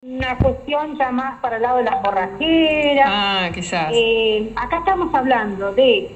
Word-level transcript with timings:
Una 0.00 0.36
cuestión 0.38 0.96
ya 0.96 1.10
más 1.10 1.40
para 1.40 1.56
el 1.56 1.62
lado 1.62 1.78
de 1.78 1.82
las 1.82 2.00
borracheras. 2.00 3.08
Ah, 3.10 3.48
quizás. 3.52 3.90
Eh, 3.92 4.48
acá 4.54 4.78
estamos 4.78 5.12
hablando 5.12 5.72
de 5.72 6.08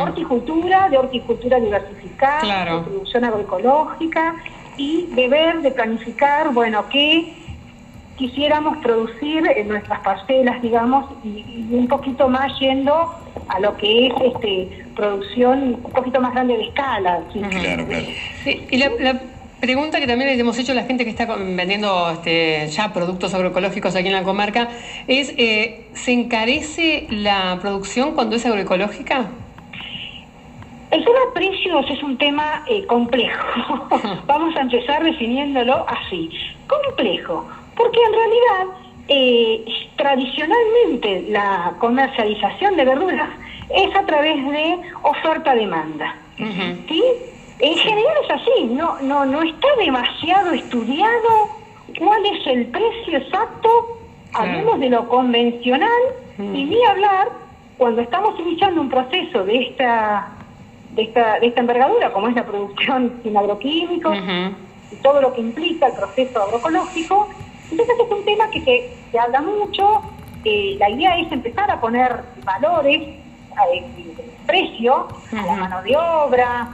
horticultura, 0.00 0.88
de 0.88 0.96
horticultura 0.96 1.58
diversificada, 1.58 2.40
Claro. 2.42 2.76
de 2.78 2.82
producción 2.84 3.24
agroecológica 3.24 4.36
y 4.76 5.06
de 5.06 5.28
ver, 5.28 5.60
de 5.60 5.72
planificar, 5.72 6.52
bueno, 6.52 6.88
qué 6.88 7.32
quisiéramos 8.16 8.76
producir 8.78 9.44
en 9.56 9.68
nuestras 9.68 9.98
parcelas, 10.00 10.62
digamos, 10.62 11.06
y, 11.24 11.28
y 11.68 11.74
un 11.74 11.88
poquito 11.88 12.28
más 12.28 12.56
yendo 12.60 13.12
a 13.48 13.58
lo 13.58 13.76
que 13.76 14.06
es 14.06 14.12
este 14.22 14.84
producción 14.94 15.80
un 15.82 15.90
poquito 15.92 16.20
más 16.20 16.32
grande 16.32 16.56
de 16.56 16.62
escala. 16.66 17.22
¿sí? 17.32 17.40
Claro, 17.40 17.86
claro. 17.86 18.06
Sí, 18.44 18.66
Y 18.70 18.76
la, 18.78 18.90
la 19.00 19.20
pregunta 19.60 20.00
que 20.00 20.06
también 20.06 20.30
le 20.30 20.40
hemos 20.40 20.58
hecho 20.58 20.72
a 20.72 20.74
la 20.74 20.84
gente 20.84 21.04
que 21.04 21.10
está 21.10 21.26
vendiendo 21.26 22.10
este, 22.10 22.68
ya 22.68 22.92
productos 22.92 23.34
agroecológicos 23.34 23.94
aquí 23.96 24.06
en 24.06 24.14
la 24.14 24.22
comarca 24.22 24.68
es, 25.06 25.34
eh, 25.36 25.86
¿se 25.94 26.12
encarece 26.12 27.06
la 27.10 27.58
producción 27.60 28.14
cuando 28.14 28.36
es 28.36 28.46
agroecológica? 28.46 29.30
El 30.90 31.04
tema 31.04 31.18
precios 31.34 31.84
es 31.90 32.02
un 32.02 32.16
tema 32.16 32.64
eh, 32.68 32.86
complejo. 32.86 33.88
Vamos 34.26 34.56
a 34.56 34.60
empezar 34.60 35.02
definiéndolo 35.02 35.84
así. 35.88 36.30
Complejo, 36.66 37.46
porque 37.76 37.98
en 38.00 38.12
realidad 38.12 38.76
eh, 39.08 39.64
tradicionalmente 39.96 41.26
la 41.30 41.74
comercialización 41.78 42.76
de 42.76 42.84
verduras 42.84 43.30
es 43.70 43.94
a 43.96 44.06
través 44.06 44.36
de 44.48 44.78
oferta-demanda. 45.02 46.14
¿sí? 46.88 47.02
En 47.58 47.74
general 47.74 48.14
es 48.24 48.30
así, 48.30 48.64
no, 48.66 49.00
no, 49.00 49.24
no 49.24 49.42
está 49.42 49.68
demasiado 49.78 50.52
estudiado 50.52 51.48
cuál 51.98 52.24
es 52.26 52.46
el 52.46 52.66
precio 52.66 53.18
exacto, 53.18 53.98
hablemos 54.34 54.78
de 54.80 54.90
lo 54.90 55.08
convencional, 55.08 56.02
Mm. 56.38 56.54
y 56.54 56.64
ni 56.64 56.84
hablar 56.84 57.28
cuando 57.78 58.02
estamos 58.02 58.38
iniciando 58.38 58.80
un 58.80 58.88
proceso 58.88 59.44
de 59.44 59.56
esta, 59.68 60.28
de 60.90 61.02
esta, 61.02 61.38
de 61.40 61.46
esta 61.46 61.60
envergadura, 61.60 62.12
como 62.12 62.28
es 62.28 62.34
la 62.34 62.44
producción 62.44 63.20
sin 63.22 63.36
agroquímicos, 63.36 64.16
y 64.92 64.96
todo 64.96 65.20
lo 65.20 65.32
que 65.32 65.40
implica 65.40 65.86
el 65.86 65.94
proceso 65.94 66.42
agroecológico. 66.42 67.28
Entonces 67.70 67.96
es 67.98 68.12
un 68.12 68.24
tema 68.24 68.48
que 68.50 68.60
se, 68.60 68.90
se 69.10 69.18
habla 69.18 69.40
mucho, 69.42 70.02
eh, 70.44 70.76
la 70.78 70.88
idea 70.90 71.18
es 71.18 71.30
empezar 71.32 71.70
a 71.70 71.80
poner 71.80 72.22
valores, 72.44 73.02
a, 73.56 73.66
de 73.66 73.82
precio, 74.46 75.08
a 75.36 75.46
la 75.46 75.56
mano 75.56 75.82
de 75.82 75.96
obra, 75.96 76.68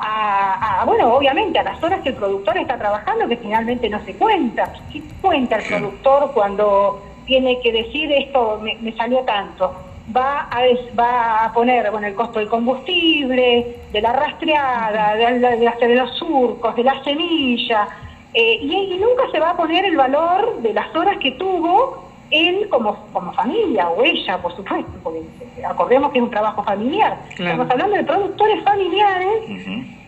a, 0.00 0.80
a, 0.80 0.84
bueno, 0.84 1.14
obviamente 1.14 1.58
a 1.58 1.62
las 1.62 1.82
horas 1.82 2.00
que 2.00 2.08
el 2.10 2.14
productor 2.16 2.56
está 2.58 2.78
trabajando, 2.78 3.28
que 3.28 3.36
finalmente 3.36 3.88
no 3.88 4.02
se 4.04 4.14
cuenta. 4.14 4.72
¿Qué 4.92 5.02
cuenta 5.20 5.56
el 5.56 5.64
productor 5.64 6.32
cuando 6.32 7.02
tiene 7.26 7.60
que 7.60 7.70
decir 7.70 8.10
esto 8.10 8.58
me, 8.62 8.76
me 8.80 8.92
salió 8.96 9.20
tanto? 9.20 9.74
Va 10.16 10.48
a, 10.50 10.62
va 10.98 11.44
a 11.44 11.52
poner 11.52 11.90
bueno, 11.90 12.08
el 12.08 12.14
costo 12.14 12.40
del 12.40 12.48
combustible, 12.48 13.76
de 13.92 14.00
la 14.00 14.12
rastreada, 14.12 15.14
de, 15.14 15.38
de, 15.38 15.56
de 15.58 15.94
los 15.94 16.16
surcos, 16.16 16.74
de 16.74 16.82
la 16.82 17.04
semilla, 17.04 17.86
eh, 18.34 18.58
y, 18.60 18.94
y 18.94 18.98
nunca 18.98 19.30
se 19.30 19.38
va 19.38 19.50
a 19.50 19.56
poner 19.56 19.84
el 19.84 19.96
valor 19.96 20.62
de 20.62 20.72
las 20.72 20.94
horas 20.96 21.18
que 21.18 21.32
tuvo 21.32 22.09
él 22.30 22.68
como, 22.68 22.96
como 23.12 23.32
familia, 23.32 23.88
o 23.88 24.02
ella, 24.02 24.38
por 24.38 24.54
supuesto, 24.54 24.90
porque 25.02 25.20
acordemos 25.68 26.12
que 26.12 26.18
es 26.18 26.24
un 26.24 26.30
trabajo 26.30 26.62
familiar. 26.62 27.18
Claro. 27.34 27.50
Estamos 27.62 27.70
hablando 27.72 27.96
de 27.96 28.04
productores 28.04 28.62
familiares 28.64 29.42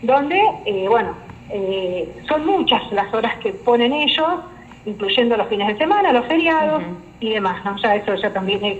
donde, 0.01 0.41
eh, 0.65 0.87
bueno, 0.87 1.13
eh, 1.49 2.09
son 2.27 2.45
muchas 2.45 2.81
las 2.91 3.13
horas 3.13 3.35
que 3.37 3.51
ponen 3.53 3.93
ellos, 3.93 4.27
incluyendo 4.85 5.37
los 5.37 5.47
fines 5.47 5.67
de 5.67 5.77
semana, 5.77 6.11
los 6.13 6.25
feriados 6.27 6.83
y 7.19 7.29
demás, 7.29 7.63
¿no? 7.65 7.75
Ya 7.77 7.95
eso 7.95 8.15
ya 8.15 8.31
también 8.33 8.63
es- 8.65 8.77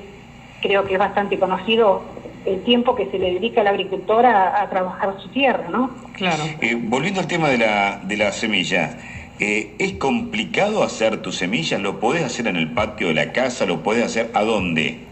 creo 0.61 0.85
que 0.85 0.93
es 0.93 0.99
bastante 0.99 1.37
conocido 1.37 2.01
el 2.45 2.61
tiempo 2.63 2.95
que 2.95 3.05
se 3.09 3.17
le 3.19 3.33
dedica 3.33 3.61
al 3.61 3.67
agricultor 3.67 4.25
a, 4.25 4.61
a 4.61 4.69
trabajar 4.69 5.15
su 5.21 5.29
tierra, 5.29 5.65
¿no? 5.69 5.89
Claro. 6.13 6.43
Eh, 6.61 6.75
volviendo 6.77 7.19
al 7.21 7.27
tema 7.27 7.49
de 7.49 7.57
la, 7.57 7.99
de 8.03 8.17
la 8.17 8.31
semilla, 8.31 8.97
eh, 9.39 9.75
¿es 9.79 9.93
complicado 9.93 10.83
hacer 10.83 11.21
tu 11.21 11.31
semilla? 11.31 11.77
¿Lo 11.79 11.99
podés 11.99 12.23
hacer 12.23 12.47
en 12.47 12.55
el 12.55 12.71
patio 12.73 13.07
de 13.07 13.13
la 13.15 13.31
casa? 13.31 13.65
¿Lo 13.65 13.81
podés 13.83 14.03
hacer 14.05 14.31
a 14.33 14.43
dónde? 14.43 15.07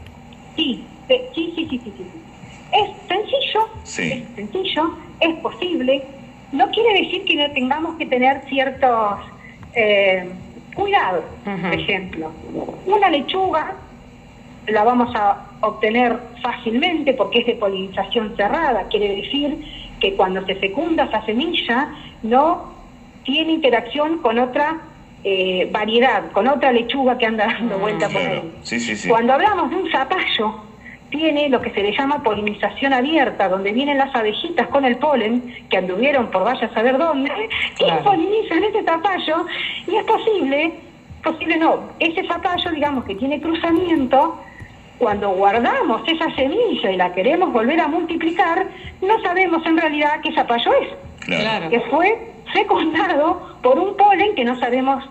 Sí, 0.55 0.87
sí, 1.07 1.15
sí, 1.35 1.53
sí, 1.55 1.67
sí, 1.69 1.81
sí, 1.83 1.93
sí. 1.97 2.11
Es 2.71 2.89
sencillo, 3.07 3.59
Sí. 3.83 4.11
es 4.11 4.35
sencillo, 4.35 4.83
es 5.19 5.35
posible. 5.41 6.07
No 6.51 6.69
quiere 6.71 7.01
decir 7.01 7.25
que 7.25 7.35
no 7.35 7.51
tengamos 7.53 7.97
que 7.97 8.05
tener 8.05 8.43
ciertos 8.49 9.19
eh, 9.73 10.33
cuidados. 10.75 11.25
Por 11.43 11.73
ejemplo, 11.73 12.33
una 12.85 13.09
lechuga 13.09 13.77
la 14.67 14.83
vamos 14.83 15.13
a 15.15 15.57
obtener 15.61 16.19
fácilmente 16.41 17.13
porque 17.13 17.39
es 17.39 17.45
de 17.47 17.55
polinización 17.55 18.35
cerrada. 18.37 18.87
Quiere 18.89 19.15
decir 19.15 19.59
que 19.99 20.15
cuando 20.15 20.45
se 20.45 20.55
fecunda 20.55 21.05
esa 21.05 21.25
semilla 21.25 21.93
no 22.21 22.80
tiene 23.23 23.53
interacción 23.53 24.17
con 24.19 24.39
otra 24.39 24.77
eh, 25.23 25.69
variedad, 25.71 26.31
con 26.31 26.47
otra 26.47 26.71
lechuga 26.71 27.17
que 27.17 27.27
anda 27.27 27.45
dando 27.45 27.77
Mm, 27.77 27.81
vuelta 27.81 28.07
por 28.09 28.21
Claro, 28.21 28.41
ahí. 28.41 28.51
sí, 28.63 28.79
sí, 28.79 28.95
sí. 28.95 29.07
Cuando 29.07 29.33
hablamos 29.33 29.69
de 29.69 29.75
un 29.75 29.91
zapallo, 29.91 30.55
tiene 31.11 31.49
lo 31.49 31.61
que 31.61 31.69
se 31.71 31.83
le 31.83 31.91
llama 31.95 32.23
polinización 32.23 32.93
abierta, 32.93 33.47
donde 33.49 33.71
vienen 33.73 33.97
las 33.99 34.15
abejitas 34.15 34.67
con 34.69 34.83
el 34.85 34.97
polen, 34.97 35.43
que 35.69 35.77
anduvieron 35.77 36.31
por 36.31 36.43
vaya 36.45 36.65
a 36.65 36.73
saber 36.73 36.97
dónde, 36.97 37.29
Claro. 37.77 37.99
y 38.01 38.03
polinizan 38.03 38.63
ese 38.63 38.83
zapallo, 38.83 39.45
y 39.87 39.95
es 39.95 40.03
posible, 40.05 40.71
posible 41.23 41.57
no, 41.57 41.89
ese 41.99 42.25
zapallo, 42.27 42.71
digamos, 42.71 43.03
que 43.05 43.13
tiene 43.15 43.39
cruzamiento, 43.41 44.39
cuando 44.97 45.29
guardamos 45.31 46.01
esa 46.07 46.33
semilla 46.35 46.91
y 46.91 46.95
la 46.95 47.11
queremos 47.13 47.51
volver 47.51 47.79
a 47.81 47.87
multiplicar, 47.87 48.67
no 49.01 49.19
sabemos 49.21 49.63
en 49.65 49.77
realidad 49.77 50.19
qué 50.23 50.31
zapallo 50.33 50.71
es, 50.81 50.87
Claro. 51.25 51.41
Claro. 51.43 51.69
que 51.69 51.79
fue 51.91 52.30
fecundado 52.53 53.57
por 53.61 53.79
un 53.79 53.95
polen 53.97 54.35
que 54.35 54.43
no 54.43 54.59
sabemos 54.59 55.03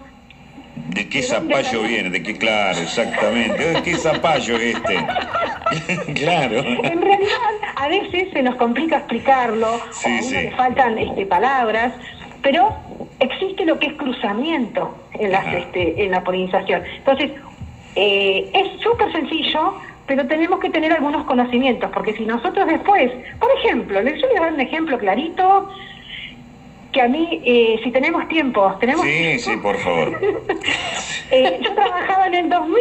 ¿De 0.88 1.08
qué 1.08 1.22
zapallo 1.22 1.82
viene? 1.82 2.10
¿De 2.10 2.22
qué? 2.22 2.36
Claro, 2.36 2.78
exactamente. 2.80 3.72
¿De 3.72 3.82
qué 3.82 3.94
zapallo 3.96 4.56
es 4.56 4.74
este? 4.74 4.96
claro. 6.14 6.58
En 6.58 7.00
realidad, 7.00 7.54
a 7.76 7.88
veces 7.88 8.28
se 8.32 8.42
nos 8.42 8.56
complica 8.56 8.98
explicarlo, 8.98 9.80
Sí, 9.92 10.08
o 10.08 10.08
a 10.08 10.12
uno 10.14 10.22
sí. 10.22 10.34
le 10.34 10.50
faltan 10.52 10.98
este, 10.98 11.26
palabras, 11.26 11.94
pero 12.42 12.74
existe 13.20 13.64
lo 13.66 13.78
que 13.78 13.86
es 13.88 13.92
cruzamiento 13.94 14.96
en, 15.12 15.30
las, 15.30 15.46
este, 15.54 16.04
en 16.04 16.10
la 16.10 16.24
polinización. 16.24 16.82
Entonces, 16.96 17.30
eh, 17.94 18.50
es 18.52 18.80
súper 18.80 19.12
sencillo, 19.12 19.74
pero 20.06 20.26
tenemos 20.26 20.58
que 20.58 20.70
tener 20.70 20.92
algunos 20.92 21.24
conocimientos, 21.24 21.90
porque 21.92 22.14
si 22.14 22.24
nosotros 22.24 22.66
después, 22.66 23.12
por 23.38 23.50
ejemplo, 23.58 23.98
yo 23.98 24.10
les 24.10 24.20
voy 24.22 24.36
a 24.36 24.40
dar 24.40 24.52
un 24.54 24.60
ejemplo 24.60 24.98
clarito, 24.98 25.70
que 26.92 27.00
a 27.02 27.08
mí, 27.08 27.40
eh, 27.44 27.80
si 27.84 27.90
tenemos 27.90 28.26
tiempo, 28.28 28.74
tenemos 28.80 29.04
Sí, 29.06 29.10
tiempo? 29.12 29.42
sí, 29.42 29.56
por 29.58 29.76
favor. 29.78 30.20
Eh, 31.32 31.60
yo 31.62 31.72
trabajaba 31.76 32.26
en 32.26 32.34
el 32.34 32.48
2000 32.48 32.76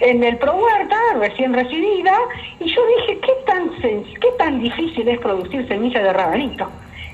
en 0.00 0.22
el 0.22 0.36
Pro 0.36 0.56
Huerta, 0.56 0.96
recién 1.18 1.54
recibida, 1.54 2.12
y 2.60 2.66
yo 2.68 2.82
dije, 2.98 3.18
¿qué 3.20 3.32
tan, 3.46 3.70
qué 3.80 4.28
tan 4.38 4.60
difícil 4.60 5.08
es 5.08 5.18
producir 5.20 5.66
semilla 5.66 6.02
de 6.02 6.12
rabanito? 6.12 6.70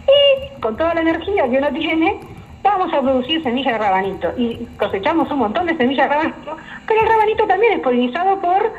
Y 0.08 0.60
con 0.60 0.76
toda 0.76 0.94
la 0.94 1.02
energía 1.02 1.48
que 1.48 1.58
uno 1.58 1.68
tiene, 1.72 2.16
vamos 2.64 2.92
a 2.92 3.00
producir 3.00 3.40
semilla 3.44 3.70
de 3.74 3.78
rabanito. 3.78 4.32
Y 4.36 4.66
cosechamos 4.80 5.30
un 5.30 5.38
montón 5.38 5.66
de 5.66 5.76
semillas 5.76 6.08
de 6.08 6.14
rabanito, 6.16 6.56
pero 6.88 7.00
el 7.02 7.06
rabanito 7.08 7.46
también 7.46 7.74
es 7.74 7.78
polinizado 7.78 8.40
por, 8.40 8.72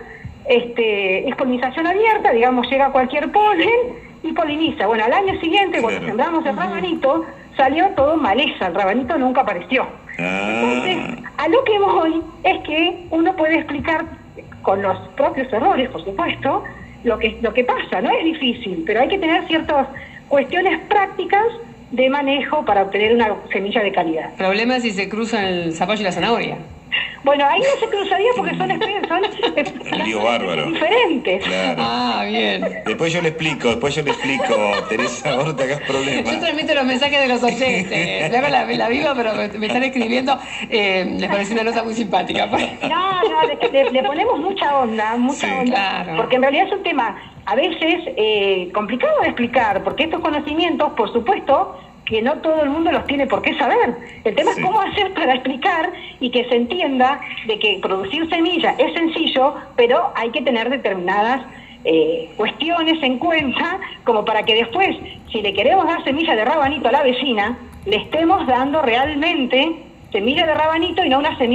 este, 0.49 1.29
es 1.29 1.35
polinización 1.37 1.87
abierta, 1.87 2.31
digamos, 2.33 2.69
llega 2.69 2.91
cualquier 2.91 3.31
polen 3.31 3.69
y 4.23 4.31
poliniza. 4.33 4.87
Bueno, 4.87 5.03
al 5.05 5.13
año 5.13 5.39
siguiente, 5.39 5.81
cuando 5.81 5.99
Claro. 5.99 6.05
sembramos 6.07 6.45
el 6.45 6.55
rabanito, 6.57 7.25
salió 7.57 7.87
todo 7.89 8.15
maleza, 8.17 8.67
el 8.67 8.75
rabanito 8.75 9.17
nunca 9.17 9.41
apareció. 9.41 9.85
Entonces, 10.17 10.97
Ah, 11.35 11.43
a 11.45 11.47
lo 11.49 11.63
que 11.63 11.77
voy 11.79 12.21
es 12.43 12.59
que 12.63 13.07
uno 13.09 13.35
puede 13.35 13.55
explicar 13.57 14.05
con 14.61 14.81
los 14.81 14.97
propios 15.17 15.51
errores, 15.51 15.89
por 15.89 16.03
supuesto, 16.03 16.63
lo 17.03 17.17
que, 17.19 17.37
lo 17.41 17.53
que 17.53 17.63
pasa. 17.63 18.01
No 18.01 18.09
es 18.11 18.23
difícil, 18.23 18.83
pero 18.85 19.01
hay 19.01 19.09
que 19.09 19.17
tener 19.17 19.45
ciertas 19.47 19.87
cuestiones 20.29 20.79
prácticas 20.87 21.43
de 21.91 22.09
manejo 22.09 22.63
para 22.65 22.83
obtener 22.83 23.13
una 23.13 23.35
semilla 23.51 23.83
de 23.83 23.91
calidad. 23.91 24.33
Problema 24.35 24.79
si 24.79 24.91
se 24.91 25.09
cruzan 25.09 25.45
el 25.45 25.73
zapallo 25.73 26.01
y 26.01 26.03
la 26.05 26.11
zanahoria. 26.11 26.57
Bueno, 27.23 27.45
ahí 27.47 27.59
no 27.61 27.79
se 27.79 27.87
cruzaría 27.87 28.27
porque 28.35 28.55
son, 28.57 28.69
espe- 28.69 29.07
son 29.07 29.91
Un 30.01 30.05
lío 30.05 30.21
bárbaro. 30.23 30.65
diferentes. 30.65 31.43
claro. 31.43 31.81
Ah, 31.85 32.25
bien. 32.27 32.65
Después 32.85 33.13
yo 33.13 33.21
le 33.21 33.29
explico, 33.29 33.69
después 33.69 33.95
yo 33.95 34.01
le 34.03 34.11
explico, 34.11 34.55
Teresa, 34.89 35.31
ahora 35.31 35.43
no 35.45 35.55
te 35.55 35.63
hagas 35.63 35.79
Yo 35.79 35.85
problema. 35.85 36.39
transmito 36.39 36.73
los 36.73 36.85
mensajes 36.85 37.21
de 37.21 37.27
los 37.27 37.43
oyentes. 37.43 38.29
Le 38.31 38.37
hago 38.37 38.47
la, 38.49 38.65
la 38.65 38.89
viva, 38.89 39.13
pero 39.15 39.33
me, 39.35 39.47
me 39.47 39.67
están 39.67 39.83
escribiendo. 39.83 40.37
Eh, 40.69 41.15
les 41.17 41.29
pareció 41.29 41.53
una 41.53 41.63
nota 41.63 41.83
muy 41.83 41.93
simpática. 41.93 42.45
No, 42.45 42.57
no, 43.29 43.41
le, 43.47 43.69
le- 43.71 43.91
le 43.91 44.03
ponemos 44.03 44.39
mucha 44.39 44.77
onda, 44.79 45.15
mucha 45.17 45.47
Sí. 45.47 45.53
onda, 45.59 46.03
Claro. 46.03 46.17
porque 46.17 46.35
en 46.35 46.41
realidad 46.41 46.67
es 46.67 46.73
un 46.73 46.83
tema 46.83 47.15
a 47.45 47.55
veces 47.55 48.03
eh, 48.17 48.69
complicado 48.73 49.13
de 49.21 49.27
explicar, 49.27 49.83
porque 49.83 50.03
estos 50.03 50.19
conocimientos, 50.21 50.91
por 50.93 51.11
supuesto, 51.11 51.77
que 52.05 52.21
no 52.21 52.33
todo 52.41 52.63
el 52.63 52.69
mundo 52.69 52.91
los 52.91 53.05
tiene 53.05 53.27
por 53.27 53.41
qué 53.41 53.55
saber. 53.57 53.95
El 54.23 54.35
tema 54.35 54.51
Sí. 54.53 54.59
es 54.59 54.65
cómo 54.65 54.81
hacer 54.81 55.13
para 55.13 55.33
explicar 55.35 55.91
y 56.19 56.29
que 56.31 56.43
se 56.49 56.55
entienda 56.55 57.19
de 57.47 57.59
que 57.59 57.79
producir 57.81 58.27
semilla 58.29 58.75
es 58.77 58.93
sencillo, 58.93 59.55
pero 59.75 60.11
hay 60.15 60.29
que 60.31 60.41
tener 60.41 60.69
determinadas 60.69 61.41
eh, 61.85 62.29
cuestiones 62.37 63.01
en 63.03 63.19
cuenta 63.19 63.77
como 64.05 64.23
para 64.23 64.43
que 64.43 64.55
después, 64.55 64.95
si 65.31 65.41
le 65.41 65.53
queremos 65.53 65.85
dar 65.85 66.01
semilla 66.05 66.35
de 66.35 66.45
rabanito 66.45 66.87
a 66.87 66.91
la 66.93 67.03
vecina, 67.03 67.57
le 67.85 67.97
estemos 67.97 68.47
dando 68.47 68.81
realmente 68.81 69.83
semilla 70.11 70.45
de 70.45 70.53
rabanito 70.53 71.03
y 71.03 71.09
no 71.09 71.19
una 71.19 71.37
semilla 71.37 71.43